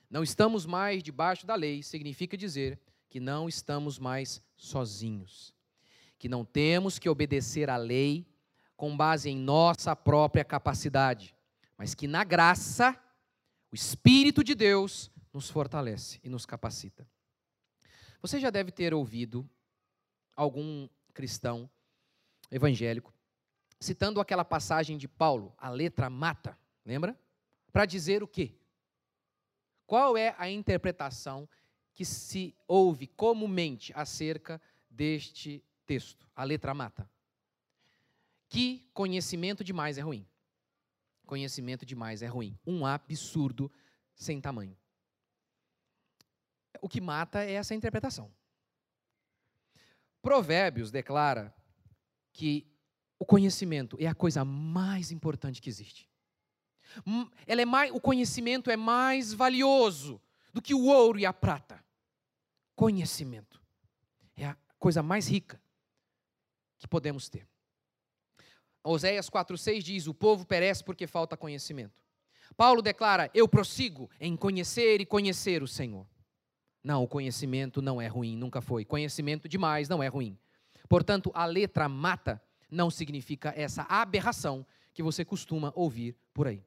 Não 0.08 0.22
estamos 0.22 0.66
mais 0.66 1.02
debaixo 1.02 1.46
da 1.46 1.54
lei 1.54 1.82
significa 1.82 2.36
dizer 2.36 2.78
que 3.08 3.20
não 3.20 3.48
estamos 3.48 3.98
mais 3.98 4.42
sozinhos. 4.56 5.54
Que 6.18 6.28
não 6.28 6.44
temos 6.44 6.98
que 6.98 7.08
obedecer 7.08 7.70
à 7.70 7.76
lei 7.76 8.26
com 8.76 8.96
base 8.96 9.28
em 9.28 9.36
nossa 9.36 9.94
própria 9.94 10.44
capacidade, 10.44 11.34
mas 11.76 11.94
que 11.94 12.06
na 12.06 12.24
graça 12.24 12.98
o 13.70 13.74
Espírito 13.74 14.42
de 14.42 14.54
Deus 14.54 15.10
nos 15.32 15.50
fortalece 15.50 16.18
e 16.24 16.28
nos 16.28 16.46
capacita. 16.46 17.06
Você 18.22 18.40
já 18.40 18.50
deve 18.50 18.70
ter 18.70 18.92
ouvido 18.92 19.48
algum 20.34 20.88
cristão 21.12 21.70
evangélico 22.50 23.12
citando 23.80 24.20
aquela 24.20 24.44
passagem 24.44 24.98
de 24.98 25.08
Paulo, 25.08 25.54
a 25.56 25.70
letra 25.70 26.10
mata, 26.10 26.56
lembra? 26.84 27.18
Para 27.72 27.86
dizer 27.86 28.22
o 28.22 28.28
quê? 28.28 28.54
Qual 29.86 30.16
é 30.16 30.34
a 30.38 30.48
interpretação 30.48 31.48
que 31.92 32.04
se 32.04 32.54
ouve 32.68 33.06
comumente 33.06 33.92
acerca 33.96 34.60
deste 34.88 35.64
texto? 35.86 36.28
A 36.36 36.44
letra 36.44 36.74
mata. 36.74 37.10
Que 38.48 38.88
conhecimento 38.92 39.64
demais 39.64 39.96
é 39.96 40.00
ruim. 40.02 40.26
Conhecimento 41.24 41.86
demais 41.86 42.22
é 42.22 42.26
ruim. 42.26 42.58
Um 42.66 42.84
absurdo 42.84 43.72
sem 44.14 44.40
tamanho. 44.40 44.76
O 46.82 46.88
que 46.88 47.00
mata 47.00 47.44
é 47.44 47.52
essa 47.52 47.74
interpretação. 47.74 48.32
Provérbios 50.20 50.90
declara 50.90 51.54
que 52.32 52.69
o 53.20 53.24
conhecimento 53.26 53.98
é 54.00 54.06
a 54.06 54.14
coisa 54.14 54.46
mais 54.46 55.12
importante 55.12 55.60
que 55.60 55.68
existe. 55.68 56.08
Hum, 57.06 57.28
ela 57.46 57.60
é 57.60 57.66
mais, 57.66 57.92
o 57.92 58.00
conhecimento 58.00 58.70
é 58.70 58.78
mais 58.78 59.34
valioso 59.34 60.18
do 60.54 60.62
que 60.62 60.74
o 60.74 60.86
ouro 60.86 61.18
e 61.18 61.26
a 61.26 61.32
prata. 61.32 61.84
Conhecimento 62.74 63.62
é 64.34 64.46
a 64.46 64.56
coisa 64.78 65.02
mais 65.02 65.28
rica 65.28 65.60
que 66.78 66.88
podemos 66.88 67.28
ter. 67.28 67.46
Oséias 68.82 69.28
4,6 69.28 69.82
diz: 69.82 70.06
O 70.06 70.14
povo 70.14 70.46
perece 70.46 70.82
porque 70.82 71.06
falta 71.06 71.36
conhecimento. 71.36 72.02
Paulo 72.56 72.80
declara: 72.80 73.30
Eu 73.34 73.46
prossigo 73.46 74.10
em 74.18 74.34
conhecer 74.34 74.98
e 75.02 75.04
conhecer 75.04 75.62
o 75.62 75.68
Senhor. 75.68 76.06
Não, 76.82 77.04
o 77.04 77.08
conhecimento 77.08 77.82
não 77.82 78.00
é 78.00 78.06
ruim, 78.06 78.34
nunca 78.34 78.62
foi. 78.62 78.86
Conhecimento 78.86 79.46
demais 79.46 79.90
não 79.90 80.02
é 80.02 80.08
ruim. 80.08 80.38
Portanto, 80.88 81.30
a 81.34 81.44
letra 81.44 81.86
mata 81.86 82.42
não 82.70 82.90
significa 82.90 83.52
essa 83.56 83.82
aberração 83.88 84.64
que 84.92 85.02
você 85.02 85.24
costuma 85.24 85.72
ouvir 85.74 86.16
por 86.32 86.46
aí. 86.46 86.62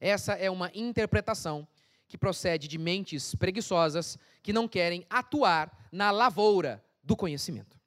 Essa 0.00 0.32
é 0.32 0.50
uma 0.50 0.70
interpretação 0.74 1.66
que 2.08 2.18
procede 2.18 2.68
de 2.68 2.76
mentes 2.76 3.34
preguiçosas 3.34 4.18
que 4.42 4.52
não 4.52 4.68
querem 4.68 5.06
atuar 5.08 5.70
na 5.90 6.10
lavoura 6.10 6.84
do 7.02 7.16
conhecimento. 7.16 7.78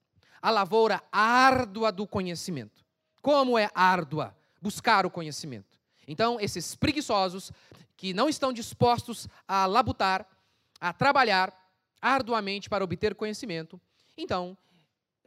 A 0.42 0.50
lavoura 0.50 1.04
árdua 1.12 1.92
do 1.92 2.08
conhecimento. 2.08 2.84
Como 3.22 3.58
é 3.58 3.70
árdua 3.74 4.36
buscar 4.62 5.06
o 5.06 5.12
conhecimento? 5.12 5.80
Então, 6.08 6.40
esses 6.40 6.76
preguiçosos 6.76 7.52
que 7.98 8.14
não 8.14 8.30
estão 8.30 8.54
dispostos 8.54 9.28
a 9.48 9.66
labutar, 9.66 10.28
a 10.80 10.94
trabalhar 10.94 11.54
arduamente 12.02 12.70
para 12.70 12.84
obter 12.84 13.16
conhecimento, 13.16 13.80
então 14.18 14.58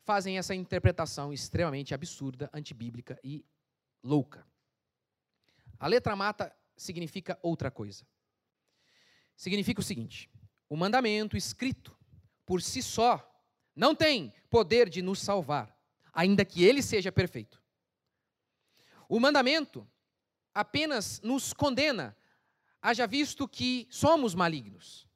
fazem 0.08 0.38
essa 0.38 0.54
interpretação 0.54 1.34
extremamente 1.34 1.92
absurda, 1.92 2.48
antibíblica 2.50 3.20
e 3.22 3.44
louca. 4.02 4.42
A 5.78 5.86
letra 5.86 6.16
mata 6.16 6.50
significa 6.74 7.38
outra 7.42 7.70
coisa. 7.70 8.06
Significa 9.36 9.80
o 9.80 9.84
seguinte: 9.84 10.30
o 10.66 10.78
mandamento 10.78 11.36
escrito 11.36 11.94
por 12.46 12.62
si 12.62 12.82
só 12.82 13.22
não 13.76 13.94
tem 13.94 14.32
poder 14.48 14.88
de 14.88 15.02
nos 15.02 15.20
salvar, 15.20 15.78
ainda 16.10 16.42
que 16.42 16.64
ele 16.64 16.80
seja 16.80 17.12
perfeito. 17.12 17.62
O 19.10 19.20
mandamento 19.20 19.86
apenas 20.54 21.20
nos 21.20 21.52
condena, 21.52 22.16
haja 22.80 23.06
visto 23.06 23.46
que 23.46 23.86
somos 23.90 24.34
malignos. 24.34 25.06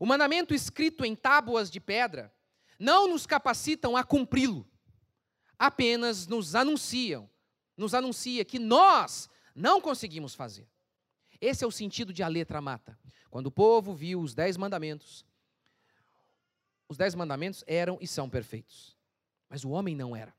O 0.00 0.06
mandamento 0.06 0.54
escrito 0.54 1.04
em 1.04 1.14
tábuas 1.14 1.70
de 1.70 1.78
pedra 1.78 2.32
não 2.82 3.06
nos 3.06 3.26
capacitam 3.26 3.96
a 3.96 4.02
cumpri-lo, 4.02 4.66
apenas 5.56 6.26
nos 6.26 6.56
anunciam, 6.56 7.30
nos 7.76 7.94
anuncia 7.94 8.44
que 8.44 8.58
nós 8.58 9.30
não 9.54 9.80
conseguimos 9.80 10.34
fazer. 10.34 10.68
Esse 11.40 11.62
é 11.62 11.66
o 11.66 11.70
sentido 11.70 12.12
de 12.12 12.24
a 12.24 12.28
letra 12.28 12.60
mata. 12.60 12.98
Quando 13.30 13.46
o 13.46 13.52
povo 13.52 13.94
viu 13.94 14.20
os 14.20 14.34
dez 14.34 14.56
mandamentos, 14.56 15.24
os 16.88 16.96
dez 16.96 17.14
mandamentos 17.14 17.62
eram 17.68 17.98
e 18.00 18.06
são 18.06 18.28
perfeitos, 18.28 18.98
mas 19.48 19.64
o 19.64 19.70
homem 19.70 19.94
não 19.94 20.16
era. 20.16 20.34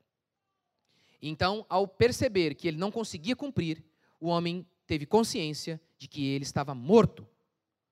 Então, 1.22 1.64
ao 1.66 1.88
perceber 1.88 2.54
que 2.54 2.68
ele 2.68 2.76
não 2.76 2.92
conseguia 2.92 3.34
cumprir, 3.34 3.82
o 4.20 4.26
homem 4.26 4.68
teve 4.86 5.06
consciência 5.06 5.80
de 5.96 6.06
que 6.06 6.26
ele 6.26 6.44
estava 6.44 6.74
morto 6.74 7.26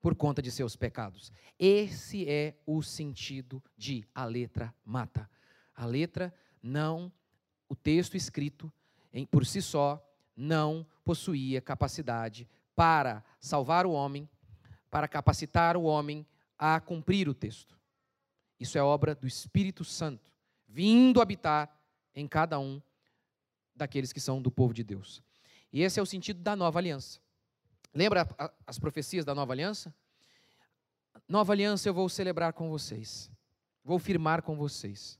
por 0.03 0.15
conta 0.15 0.41
de 0.41 0.51
seus 0.51 0.75
pecados. 0.75 1.31
Esse 1.57 2.29
é 2.29 2.57
o 2.65 2.83
sentido 2.83 3.63
de 3.77 4.05
a 4.13 4.25
letra 4.25 4.75
mata. 4.83 5.29
A 5.73 5.85
letra 5.85 6.33
não, 6.61 7.09
o 7.69 7.75
texto 7.75 8.17
escrito 8.17 8.69
em, 9.13 9.25
por 9.25 9.45
si 9.45 9.61
só, 9.61 10.05
não 10.35 10.85
possuía 11.05 11.61
capacidade 11.61 12.49
para 12.75 13.23
salvar 13.39 13.85
o 13.85 13.93
homem, 13.93 14.29
para 14.91 15.07
capacitar 15.07 15.77
o 15.77 15.83
homem 15.83 16.27
a 16.57 16.81
cumprir 16.81 17.29
o 17.29 17.33
texto. 17.33 17.79
Isso 18.59 18.77
é 18.77 18.83
obra 18.83 19.15
do 19.15 19.25
Espírito 19.25 19.85
Santo, 19.85 20.33
vindo 20.67 21.21
habitar 21.21 21.73
em 22.13 22.27
cada 22.27 22.59
um 22.59 22.81
daqueles 23.73 24.11
que 24.11 24.19
são 24.19 24.41
do 24.41 24.51
povo 24.51 24.73
de 24.73 24.83
Deus. 24.83 25.23
E 25.71 25.81
esse 25.81 25.97
é 25.97 26.03
o 26.03 26.05
sentido 26.05 26.41
da 26.41 26.57
nova 26.57 26.77
aliança. 26.77 27.22
Lembra 27.93 28.27
as 28.65 28.79
profecias 28.79 29.23
da 29.23 29.35
nova 29.35 29.53
aliança? 29.53 29.93
Nova 31.27 31.53
aliança 31.53 31.87
eu 31.87 31.93
vou 31.93 32.09
celebrar 32.09 32.53
com 32.53 32.69
vocês. 32.69 33.31
Vou 33.83 33.99
firmar 33.99 34.41
com 34.41 34.55
vocês. 34.55 35.19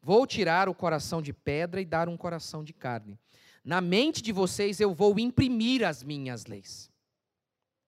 Vou 0.00 0.26
tirar 0.26 0.68
o 0.68 0.74
coração 0.74 1.20
de 1.20 1.32
pedra 1.32 1.80
e 1.80 1.84
dar 1.84 2.08
um 2.08 2.16
coração 2.16 2.64
de 2.64 2.72
carne. 2.72 3.18
Na 3.64 3.80
mente 3.80 4.22
de 4.22 4.32
vocês 4.32 4.80
eu 4.80 4.94
vou 4.94 5.18
imprimir 5.18 5.86
as 5.86 6.02
minhas 6.02 6.46
leis. 6.46 6.90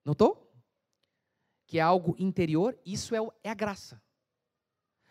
Notou? 0.04 0.50
Que 1.66 1.78
é 1.78 1.82
algo 1.82 2.14
interior, 2.18 2.78
isso 2.84 3.14
é, 3.14 3.18
é 3.42 3.50
a 3.50 3.54
graça. 3.54 4.00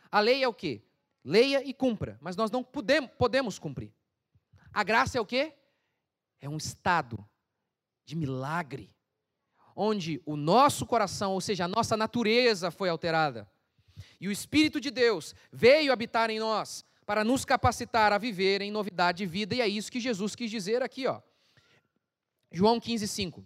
A 0.10 0.20
lei 0.20 0.44
é 0.44 0.48
o 0.48 0.54
quê? 0.54 0.82
Leia 1.24 1.68
e 1.68 1.74
cumpra, 1.74 2.18
mas 2.22 2.36
nós 2.36 2.50
não 2.50 2.64
podemos, 2.64 3.12
podemos 3.18 3.60
cumprir. 3.60 3.94
A 4.72 4.84
graça 4.84 5.18
é 5.18 5.22
o 5.22 5.26
quê? 5.26 5.54
É 6.40 6.48
um 6.48 6.58
estado 6.58 7.28
de 8.06 8.16
milagre, 8.16 8.95
onde 9.76 10.22
o 10.26 10.38
nosso 10.38 10.86
coração, 10.86 11.34
ou 11.34 11.42
seja, 11.42 11.66
a 11.66 11.68
nossa 11.68 11.98
natureza 11.98 12.72
foi 12.72 12.90
alterada. 12.90 13.48
E 14.20 14.28
o 14.28 14.32
Espírito 14.32 14.80
de 14.80 14.90
Deus 14.90 15.36
veio 15.52 15.92
habitar 15.92 16.30
em 16.30 16.40
nós 16.40 16.86
para 17.06 17.24
nos 17.24 17.46
capacitar 17.46 18.14
a 18.14 18.18
viver 18.18 18.62
em 18.62 18.72
novidade 18.72 19.20
de 19.20 19.26
vida, 19.26 19.54
e 19.54 19.62
é 19.62 19.68
isso 19.68 19.92
que 19.92 20.00
Jesus 20.00 20.36
quis 20.36 20.50
dizer 20.50 20.82
aqui, 20.82 21.06
ó. 21.06 21.22
João 22.52 22.80
15, 22.80 23.08
5. 23.08 23.46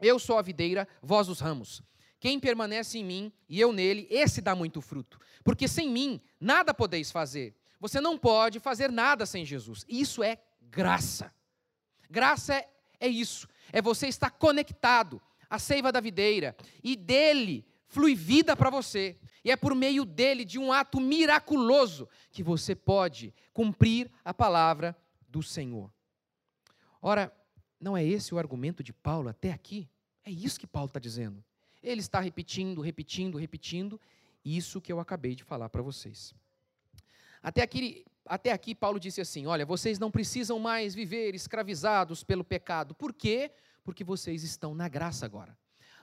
Eu 0.00 0.18
sou 0.18 0.38
a 0.38 0.42
videira, 0.42 0.88
vós 1.02 1.28
os 1.28 1.40
ramos. 1.40 1.82
Quem 2.18 2.40
permanece 2.40 2.98
em 2.98 3.04
mim 3.04 3.32
e 3.48 3.60
eu 3.60 3.72
nele, 3.72 4.06
esse 4.10 4.40
dá 4.40 4.54
muito 4.54 4.80
fruto. 4.80 5.20
Porque 5.44 5.68
sem 5.68 5.88
mim 5.88 6.20
nada 6.40 6.74
podeis 6.74 7.10
fazer. 7.12 7.54
Você 7.78 8.00
não 8.00 8.18
pode 8.18 8.58
fazer 8.58 8.90
nada 8.90 9.24
sem 9.24 9.44
Jesus. 9.44 9.84
Isso 9.88 10.22
é 10.22 10.38
graça. 10.60 11.32
Graça 12.10 12.54
é, 12.54 12.68
é 12.98 13.08
isso. 13.08 13.46
É 13.72 13.80
você 13.80 14.08
estar 14.08 14.30
conectado 14.30 15.22
à 15.48 15.58
seiva 15.58 15.90
da 15.90 16.00
videira 16.00 16.56
e 16.82 16.96
dele 16.96 17.66
flui 17.86 18.14
vida 18.14 18.56
para 18.56 18.70
você. 18.70 19.16
E 19.44 19.50
é 19.50 19.56
por 19.56 19.74
meio 19.74 20.04
dele, 20.04 20.44
de 20.44 20.58
um 20.58 20.72
ato 20.72 21.00
miraculoso, 21.00 22.08
que 22.30 22.42
você 22.42 22.74
pode 22.74 23.34
cumprir 23.52 24.10
a 24.24 24.34
palavra 24.34 24.96
do 25.28 25.42
Senhor. 25.42 25.90
Ora, 27.00 27.32
não 27.80 27.96
é 27.96 28.04
esse 28.04 28.34
o 28.34 28.38
argumento 28.38 28.82
de 28.82 28.92
Paulo 28.92 29.28
até 29.28 29.52
aqui? 29.52 29.88
É 30.24 30.30
isso 30.30 30.60
que 30.60 30.66
Paulo 30.66 30.88
está 30.88 31.00
dizendo. 31.00 31.42
Ele 31.82 32.00
está 32.00 32.20
repetindo, 32.20 32.80
repetindo, 32.80 33.38
repetindo 33.38 34.00
isso 34.44 34.80
que 34.80 34.92
eu 34.92 35.00
acabei 35.00 35.34
de 35.34 35.44
falar 35.44 35.68
para 35.68 35.80
vocês. 35.80 36.34
Até 37.42 37.62
aqui, 37.62 38.04
até 38.26 38.52
aqui, 38.52 38.74
Paulo 38.74 38.98
disse 38.98 39.20
assim: 39.20 39.46
Olha, 39.46 39.64
vocês 39.64 39.98
não 39.98 40.10
precisam 40.10 40.58
mais 40.58 40.94
viver 40.94 41.34
escravizados 41.34 42.24
pelo 42.24 42.44
pecado. 42.44 42.94
Por 42.94 43.14
quê? 43.14 43.50
Porque 43.88 44.04
vocês 44.04 44.42
estão 44.42 44.74
na 44.74 44.86
graça 44.86 45.24
agora. 45.24 45.56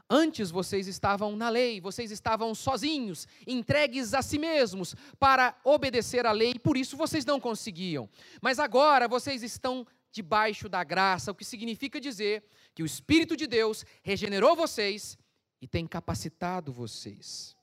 Antes 0.09 0.49
vocês 0.49 0.87
estavam 0.87 1.35
na 1.35 1.49
lei, 1.49 1.79
vocês 1.79 2.09
estavam 2.09 2.55
sozinhos, 2.55 3.27
entregues 3.45 4.15
a 4.15 4.23
si 4.23 4.39
mesmos 4.39 4.95
para 5.19 5.55
obedecer 5.63 6.25
à 6.25 6.31
lei, 6.31 6.57
por 6.57 6.77
isso 6.77 6.97
vocês 6.97 7.23
não 7.25 7.39
conseguiam. 7.39 8.09
Mas 8.41 8.57
agora 8.57 9.07
vocês 9.07 9.43
estão 9.43 9.85
debaixo 10.11 10.67
da 10.67 10.83
graça, 10.83 11.29
o 11.29 11.35
que 11.35 11.45
significa 11.45 12.01
dizer 12.01 12.43
que 12.73 12.81
o 12.81 12.87
Espírito 12.87 13.37
de 13.37 13.45
Deus 13.45 13.85
regenerou 14.01 14.55
vocês 14.55 15.15
e 15.61 15.67
tem 15.67 15.85
capacitado 15.85 16.73
vocês. 16.73 17.55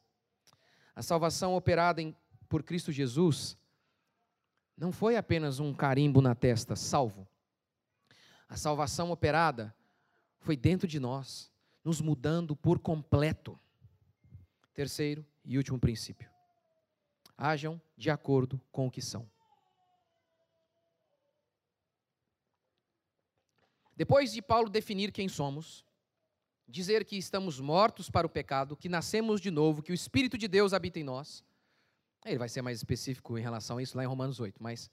A 0.94 1.02
salvação 1.02 1.56
operada 1.56 2.00
em, 2.00 2.14
por 2.48 2.62
Cristo 2.62 2.92
Jesus 2.92 3.56
não 4.78 4.92
foi 4.92 5.16
apenas 5.16 5.58
um 5.58 5.74
carimbo 5.74 6.20
na 6.20 6.36
testa, 6.36 6.76
salvo. 6.76 7.26
A 8.48 8.56
salvação 8.56 9.10
operada 9.10 9.74
foi 10.42 10.56
dentro 10.56 10.86
de 10.86 10.98
nós 10.98 11.50
nos 11.84 12.00
mudando 12.00 12.54
por 12.54 12.78
completo. 12.78 13.58
Terceiro 14.74 15.24
e 15.44 15.56
último 15.56 15.78
princípio: 15.78 16.30
hajam 17.36 17.80
de 17.96 18.10
acordo 18.10 18.60
com 18.70 18.86
o 18.86 18.90
que 18.90 19.00
são. 19.00 19.30
Depois 23.94 24.32
de 24.32 24.42
Paulo 24.42 24.68
definir 24.68 25.12
quem 25.12 25.28
somos, 25.28 25.84
dizer 26.66 27.04
que 27.04 27.16
estamos 27.16 27.60
mortos 27.60 28.10
para 28.10 28.26
o 28.26 28.30
pecado, 28.30 28.76
que 28.76 28.88
nascemos 28.88 29.40
de 29.40 29.50
novo, 29.50 29.82
que 29.82 29.92
o 29.92 29.94
Espírito 29.94 30.36
de 30.36 30.48
Deus 30.48 30.72
habita 30.72 30.98
em 30.98 31.04
nós, 31.04 31.44
ele 32.24 32.38
vai 32.38 32.48
ser 32.48 32.62
mais 32.62 32.78
específico 32.78 33.38
em 33.38 33.42
relação 33.42 33.76
a 33.76 33.82
isso 33.82 33.96
lá 33.96 34.02
em 34.02 34.06
Romanos 34.06 34.40
8, 34.40 34.62
mas 34.62 34.90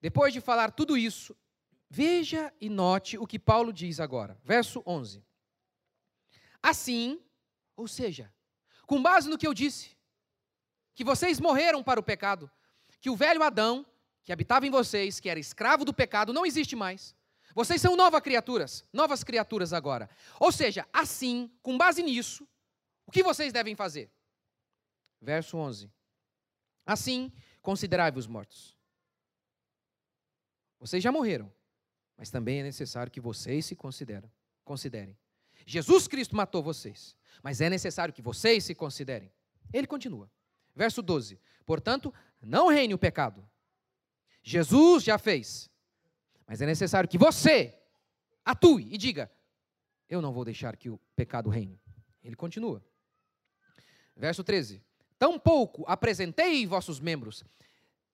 depois 0.00 0.32
de 0.32 0.40
falar 0.40 0.70
tudo 0.70 0.96
isso, 0.96 1.36
veja 1.94 2.50
e 2.58 2.70
note 2.70 3.18
o 3.18 3.26
que 3.26 3.38
Paulo 3.38 3.70
diz 3.70 4.00
agora, 4.00 4.40
verso 4.42 4.82
11. 4.86 5.22
Assim, 6.62 7.22
ou 7.76 7.86
seja, 7.86 8.32
com 8.86 9.02
base 9.02 9.28
no 9.28 9.36
que 9.36 9.46
eu 9.46 9.52
disse, 9.52 9.94
que 10.94 11.04
vocês 11.04 11.38
morreram 11.38 11.82
para 11.82 12.00
o 12.00 12.02
pecado, 12.02 12.50
que 12.98 13.10
o 13.10 13.16
velho 13.16 13.42
Adão, 13.42 13.84
que 14.22 14.32
habitava 14.32 14.66
em 14.66 14.70
vocês, 14.70 15.20
que 15.20 15.28
era 15.28 15.38
escravo 15.38 15.84
do 15.84 15.92
pecado, 15.92 16.32
não 16.32 16.46
existe 16.46 16.74
mais. 16.74 17.14
Vocês 17.54 17.78
são 17.78 17.94
novas 17.94 18.22
criaturas, 18.22 18.82
novas 18.90 19.22
criaturas 19.22 19.74
agora. 19.74 20.08
Ou 20.40 20.50
seja, 20.50 20.88
assim, 20.94 21.54
com 21.60 21.76
base 21.76 22.02
nisso, 22.02 22.48
o 23.04 23.12
que 23.12 23.22
vocês 23.22 23.52
devem 23.52 23.76
fazer? 23.76 24.10
Verso 25.20 25.58
11. 25.58 25.92
Assim, 26.86 27.30
considerai-vos 27.60 28.26
mortos. 28.26 28.74
Vocês 30.80 31.02
já 31.02 31.12
morreram, 31.12 31.52
mas 32.22 32.30
também 32.30 32.60
é 32.60 32.62
necessário 32.62 33.10
que 33.10 33.20
vocês 33.20 33.66
se 33.66 33.74
considerem. 33.74 34.30
considerem. 34.64 35.18
Jesus 35.66 36.06
Cristo 36.06 36.36
matou 36.36 36.62
vocês, 36.62 37.16
mas 37.42 37.60
é 37.60 37.68
necessário 37.68 38.14
que 38.14 38.22
vocês 38.22 38.62
se 38.62 38.76
considerem. 38.76 39.32
Ele 39.72 39.88
continua. 39.88 40.30
Verso 40.72 41.02
12. 41.02 41.40
Portanto, 41.66 42.14
não 42.40 42.68
reine 42.68 42.94
o 42.94 42.98
pecado. 42.98 43.44
Jesus 44.40 45.02
já 45.02 45.18
fez, 45.18 45.68
mas 46.46 46.62
é 46.62 46.66
necessário 46.66 47.08
que 47.08 47.18
você 47.18 47.76
atue 48.44 48.86
e 48.94 48.96
diga: 48.96 49.28
Eu 50.08 50.22
não 50.22 50.32
vou 50.32 50.44
deixar 50.44 50.76
que 50.76 50.88
o 50.88 51.00
pecado 51.16 51.50
reine. 51.50 51.82
Ele 52.22 52.36
continua. 52.36 52.84
Verso 54.16 54.44
13. 54.44 54.80
Tampouco 55.18 55.82
apresentei 55.88 56.64
vossos 56.68 57.00
membros. 57.00 57.42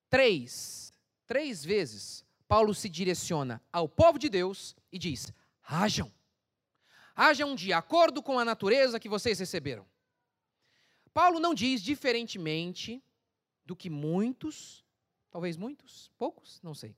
Três, 0.08 0.94
três 1.26 1.62
vezes, 1.62 2.24
Paulo 2.48 2.74
se 2.74 2.88
direciona 2.88 3.62
ao 3.70 3.88
povo 3.88 4.18
de 4.18 4.28
Deus 4.28 4.74
e 4.90 4.98
diz: 4.98 5.32
Hajam 5.62 6.10
hajam 7.18 7.56
de 7.56 7.72
acordo 7.72 8.22
com 8.22 8.38
a 8.38 8.44
natureza 8.44 9.00
que 9.00 9.08
vocês 9.08 9.40
receberam. 9.40 9.84
Paulo 11.12 11.40
não 11.40 11.52
diz 11.52 11.82
diferentemente 11.82 13.02
do 13.66 13.74
que 13.74 13.90
muitos, 13.90 14.84
talvez 15.28 15.56
muitos, 15.56 16.12
poucos, 16.16 16.60
não 16.62 16.74
sei. 16.74 16.94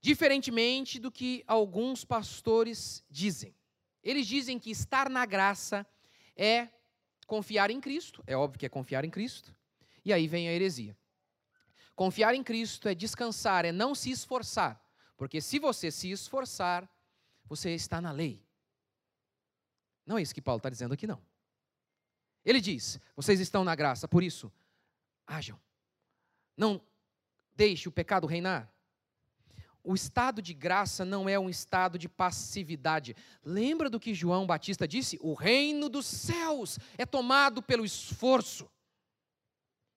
Diferentemente 0.00 0.98
do 0.98 1.12
que 1.12 1.44
alguns 1.46 2.04
pastores 2.04 3.04
dizem. 3.08 3.54
Eles 4.02 4.26
dizem 4.26 4.58
que 4.58 4.72
estar 4.72 5.08
na 5.08 5.24
graça 5.24 5.86
é 6.36 6.68
confiar 7.24 7.70
em 7.70 7.80
Cristo, 7.80 8.22
é 8.26 8.36
óbvio 8.36 8.58
que 8.58 8.66
é 8.66 8.68
confiar 8.68 9.04
em 9.04 9.10
Cristo, 9.10 9.54
e 10.04 10.12
aí 10.12 10.26
vem 10.26 10.48
a 10.48 10.52
heresia. 10.52 10.96
Confiar 11.94 12.34
em 12.34 12.42
Cristo 12.42 12.88
é 12.88 12.94
descansar, 12.94 13.64
é 13.64 13.72
não 13.72 13.94
se 13.94 14.10
esforçar, 14.10 14.82
porque 15.16 15.40
se 15.40 15.58
você 15.58 15.90
se 15.90 16.10
esforçar, 16.10 16.88
você 17.46 17.74
está 17.74 18.00
na 18.00 18.10
lei. 18.10 18.44
Não 20.04 20.18
é 20.18 20.22
isso 20.22 20.34
que 20.34 20.42
Paulo 20.42 20.58
está 20.58 20.68
dizendo 20.68 20.94
aqui, 20.94 21.06
não. 21.06 21.22
Ele 22.44 22.60
diz: 22.60 22.98
vocês 23.16 23.40
estão 23.40 23.64
na 23.64 23.74
graça, 23.74 24.08
por 24.08 24.22
isso, 24.22 24.52
hajam. 25.26 25.58
Não 26.56 26.80
deixe 27.54 27.88
o 27.88 27.92
pecado 27.92 28.26
reinar. 28.26 28.70
O 29.82 29.94
estado 29.94 30.40
de 30.40 30.54
graça 30.54 31.04
não 31.04 31.28
é 31.28 31.38
um 31.38 31.50
estado 31.50 31.98
de 31.98 32.08
passividade. 32.08 33.14
Lembra 33.44 33.90
do 33.90 34.00
que 34.00 34.14
João 34.14 34.46
Batista 34.46 34.88
disse? 34.88 35.18
O 35.20 35.34
reino 35.34 35.90
dos 35.90 36.06
céus 36.06 36.78
é 36.96 37.04
tomado 37.04 37.62
pelo 37.62 37.84
esforço. 37.84 38.70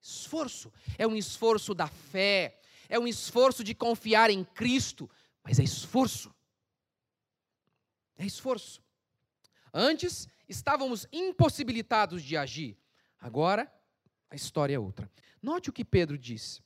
Esforço. 0.08 0.72
É 0.98 1.06
um 1.06 1.15
esforço 1.15 1.74
da 1.74 1.88
fé. 1.88 2.60
É 2.88 2.98
um 2.98 3.08
esforço 3.08 3.63
de 3.63 3.76
confiar 3.76 4.30
em 4.30 4.43
Cristo. 4.43 5.10
Mas 5.43 5.60
é 5.60 5.63
esforço. 5.63 6.34
É 8.17 8.26
esforço. 8.26 8.82
Antes, 9.74 10.28
estávamos 10.48 11.06
impossibilitados 11.12 12.24
de 12.24 12.38
agir. 12.38 12.78
Agora, 13.20 13.72
a 14.30 14.36
história 14.36 14.76
é 14.76 14.80
outra. 14.80 15.12
Note 15.41 15.70
o 15.70 15.74
que 15.74 15.84
Pedro 15.84 16.17
diz. 16.17 16.62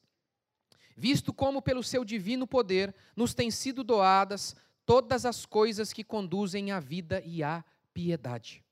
Visto 0.96 1.34
como, 1.34 1.64
pelo 1.64 1.84
seu 1.84 2.06
divino 2.06 2.46
poder, 2.46 2.94
nos 3.16 3.34
têm 3.34 3.50
sido 3.50 3.84
doadas 3.84 4.56
todas 4.86 5.26
as 5.26 5.48
coisas 5.48 5.92
que 5.92 6.04
conduzem 6.04 6.72
à 6.72 6.80
vida 6.80 7.22
e 7.26 7.42
à 7.42 7.66
piedade. 7.92 8.64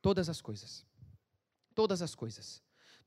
Todas 0.00 0.30
as 0.30 0.40
coisas. 0.40 0.86
Todas 1.74 2.00
as 2.00 2.14
coisas. 2.14 2.62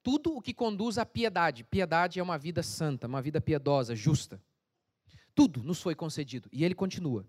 Tudo 0.06 0.38
o 0.38 0.42
que 0.42 0.54
conduz 0.54 1.00
à 1.00 1.06
piedade. 1.06 1.66
Piedade 1.66 2.20
é 2.20 2.24
uma 2.24 2.38
vida 2.38 2.62
santa, 2.62 3.08
uma 3.08 3.22
vida 3.22 3.42
piedosa, 3.42 3.96
justa. 3.96 4.40
Tudo 5.34 5.64
nos 5.64 5.82
foi 5.82 5.96
concedido. 5.96 6.48
E 6.54 6.64
ele 6.64 6.76
continua 6.76 7.26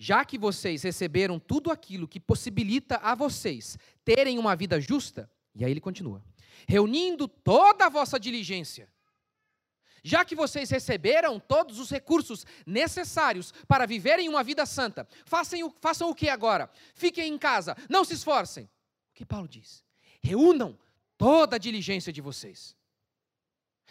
já 0.00 0.24
que 0.24 0.38
vocês 0.38 0.82
receberam 0.82 1.38
tudo 1.38 1.70
aquilo 1.70 2.08
que 2.08 2.18
possibilita 2.18 2.96
a 3.02 3.14
vocês 3.14 3.78
terem 4.02 4.38
uma 4.38 4.56
vida 4.56 4.80
justa, 4.80 5.30
e 5.54 5.62
aí 5.62 5.70
ele 5.70 5.80
continua, 5.80 6.24
reunindo 6.66 7.28
toda 7.28 7.84
a 7.84 7.90
vossa 7.90 8.18
diligência, 8.18 8.90
já 10.02 10.24
que 10.24 10.34
vocês 10.34 10.70
receberam 10.70 11.38
todos 11.38 11.78
os 11.78 11.90
recursos 11.90 12.46
necessários 12.64 13.52
para 13.68 13.84
viverem 13.84 14.26
uma 14.26 14.42
vida 14.42 14.64
santa, 14.64 15.06
façam 15.26 15.66
o, 15.66 15.74
façam 15.78 16.08
o 16.08 16.14
que 16.14 16.30
agora? 16.30 16.70
Fiquem 16.94 17.34
em 17.34 17.36
casa, 17.36 17.76
não 17.86 18.02
se 18.02 18.14
esforcem. 18.14 18.64
O 18.64 18.68
que 19.12 19.26
Paulo 19.26 19.46
diz? 19.46 19.84
Reúnam 20.22 20.78
toda 21.20 21.56
a 21.56 21.58
diligência 21.58 22.10
de 22.10 22.22
vocês. 22.22 22.74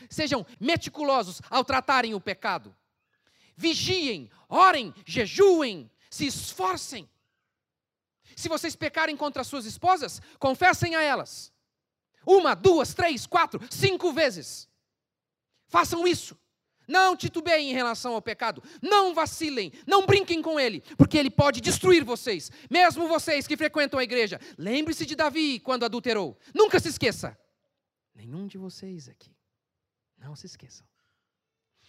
Sejam 0.09 0.43
meticulosos 0.59 1.43
ao 1.47 1.63
tratarem 1.63 2.15
o 2.15 2.19
pecado. 2.19 2.75
Vigiem, 3.55 4.31
orem, 4.47 4.91
jejuem, 5.05 5.91
se 6.09 6.25
esforcem. 6.25 7.07
Se 8.35 8.49
vocês 8.49 8.75
pecarem 8.75 9.15
contra 9.15 9.43
suas 9.43 9.65
esposas, 9.65 10.19
confessem 10.39 10.95
a 10.95 11.03
elas. 11.03 11.53
Uma, 12.25 12.55
duas, 12.55 12.95
três, 12.95 13.27
quatro, 13.27 13.61
cinco 13.69 14.11
vezes. 14.11 14.67
Façam 15.67 16.07
isso. 16.07 16.35
Não 16.89 17.15
titubeiem 17.15 17.69
em 17.69 17.73
relação 17.73 18.15
ao 18.15 18.21
pecado. 18.21 18.63
Não 18.81 19.13
vacilem. 19.13 19.71
Não 19.85 20.07
brinquem 20.07 20.41
com 20.41 20.59
ele, 20.59 20.81
porque 20.97 21.19
ele 21.19 21.29
pode 21.29 21.61
destruir 21.61 22.03
vocês. 22.03 22.51
Mesmo 22.67 23.07
vocês 23.07 23.45
que 23.45 23.55
frequentam 23.55 23.99
a 23.99 24.03
igreja. 24.03 24.41
Lembre-se 24.57 25.05
de 25.05 25.15
Davi 25.15 25.59
quando 25.59 25.85
adulterou. 25.85 26.35
Nunca 26.53 26.79
se 26.79 26.89
esqueça. 26.89 27.37
Nenhum 28.15 28.47
de 28.47 28.57
vocês 28.57 29.07
aqui. 29.07 29.31
Não 30.17 30.35
se 30.35 30.47
esqueçam. 30.47 30.85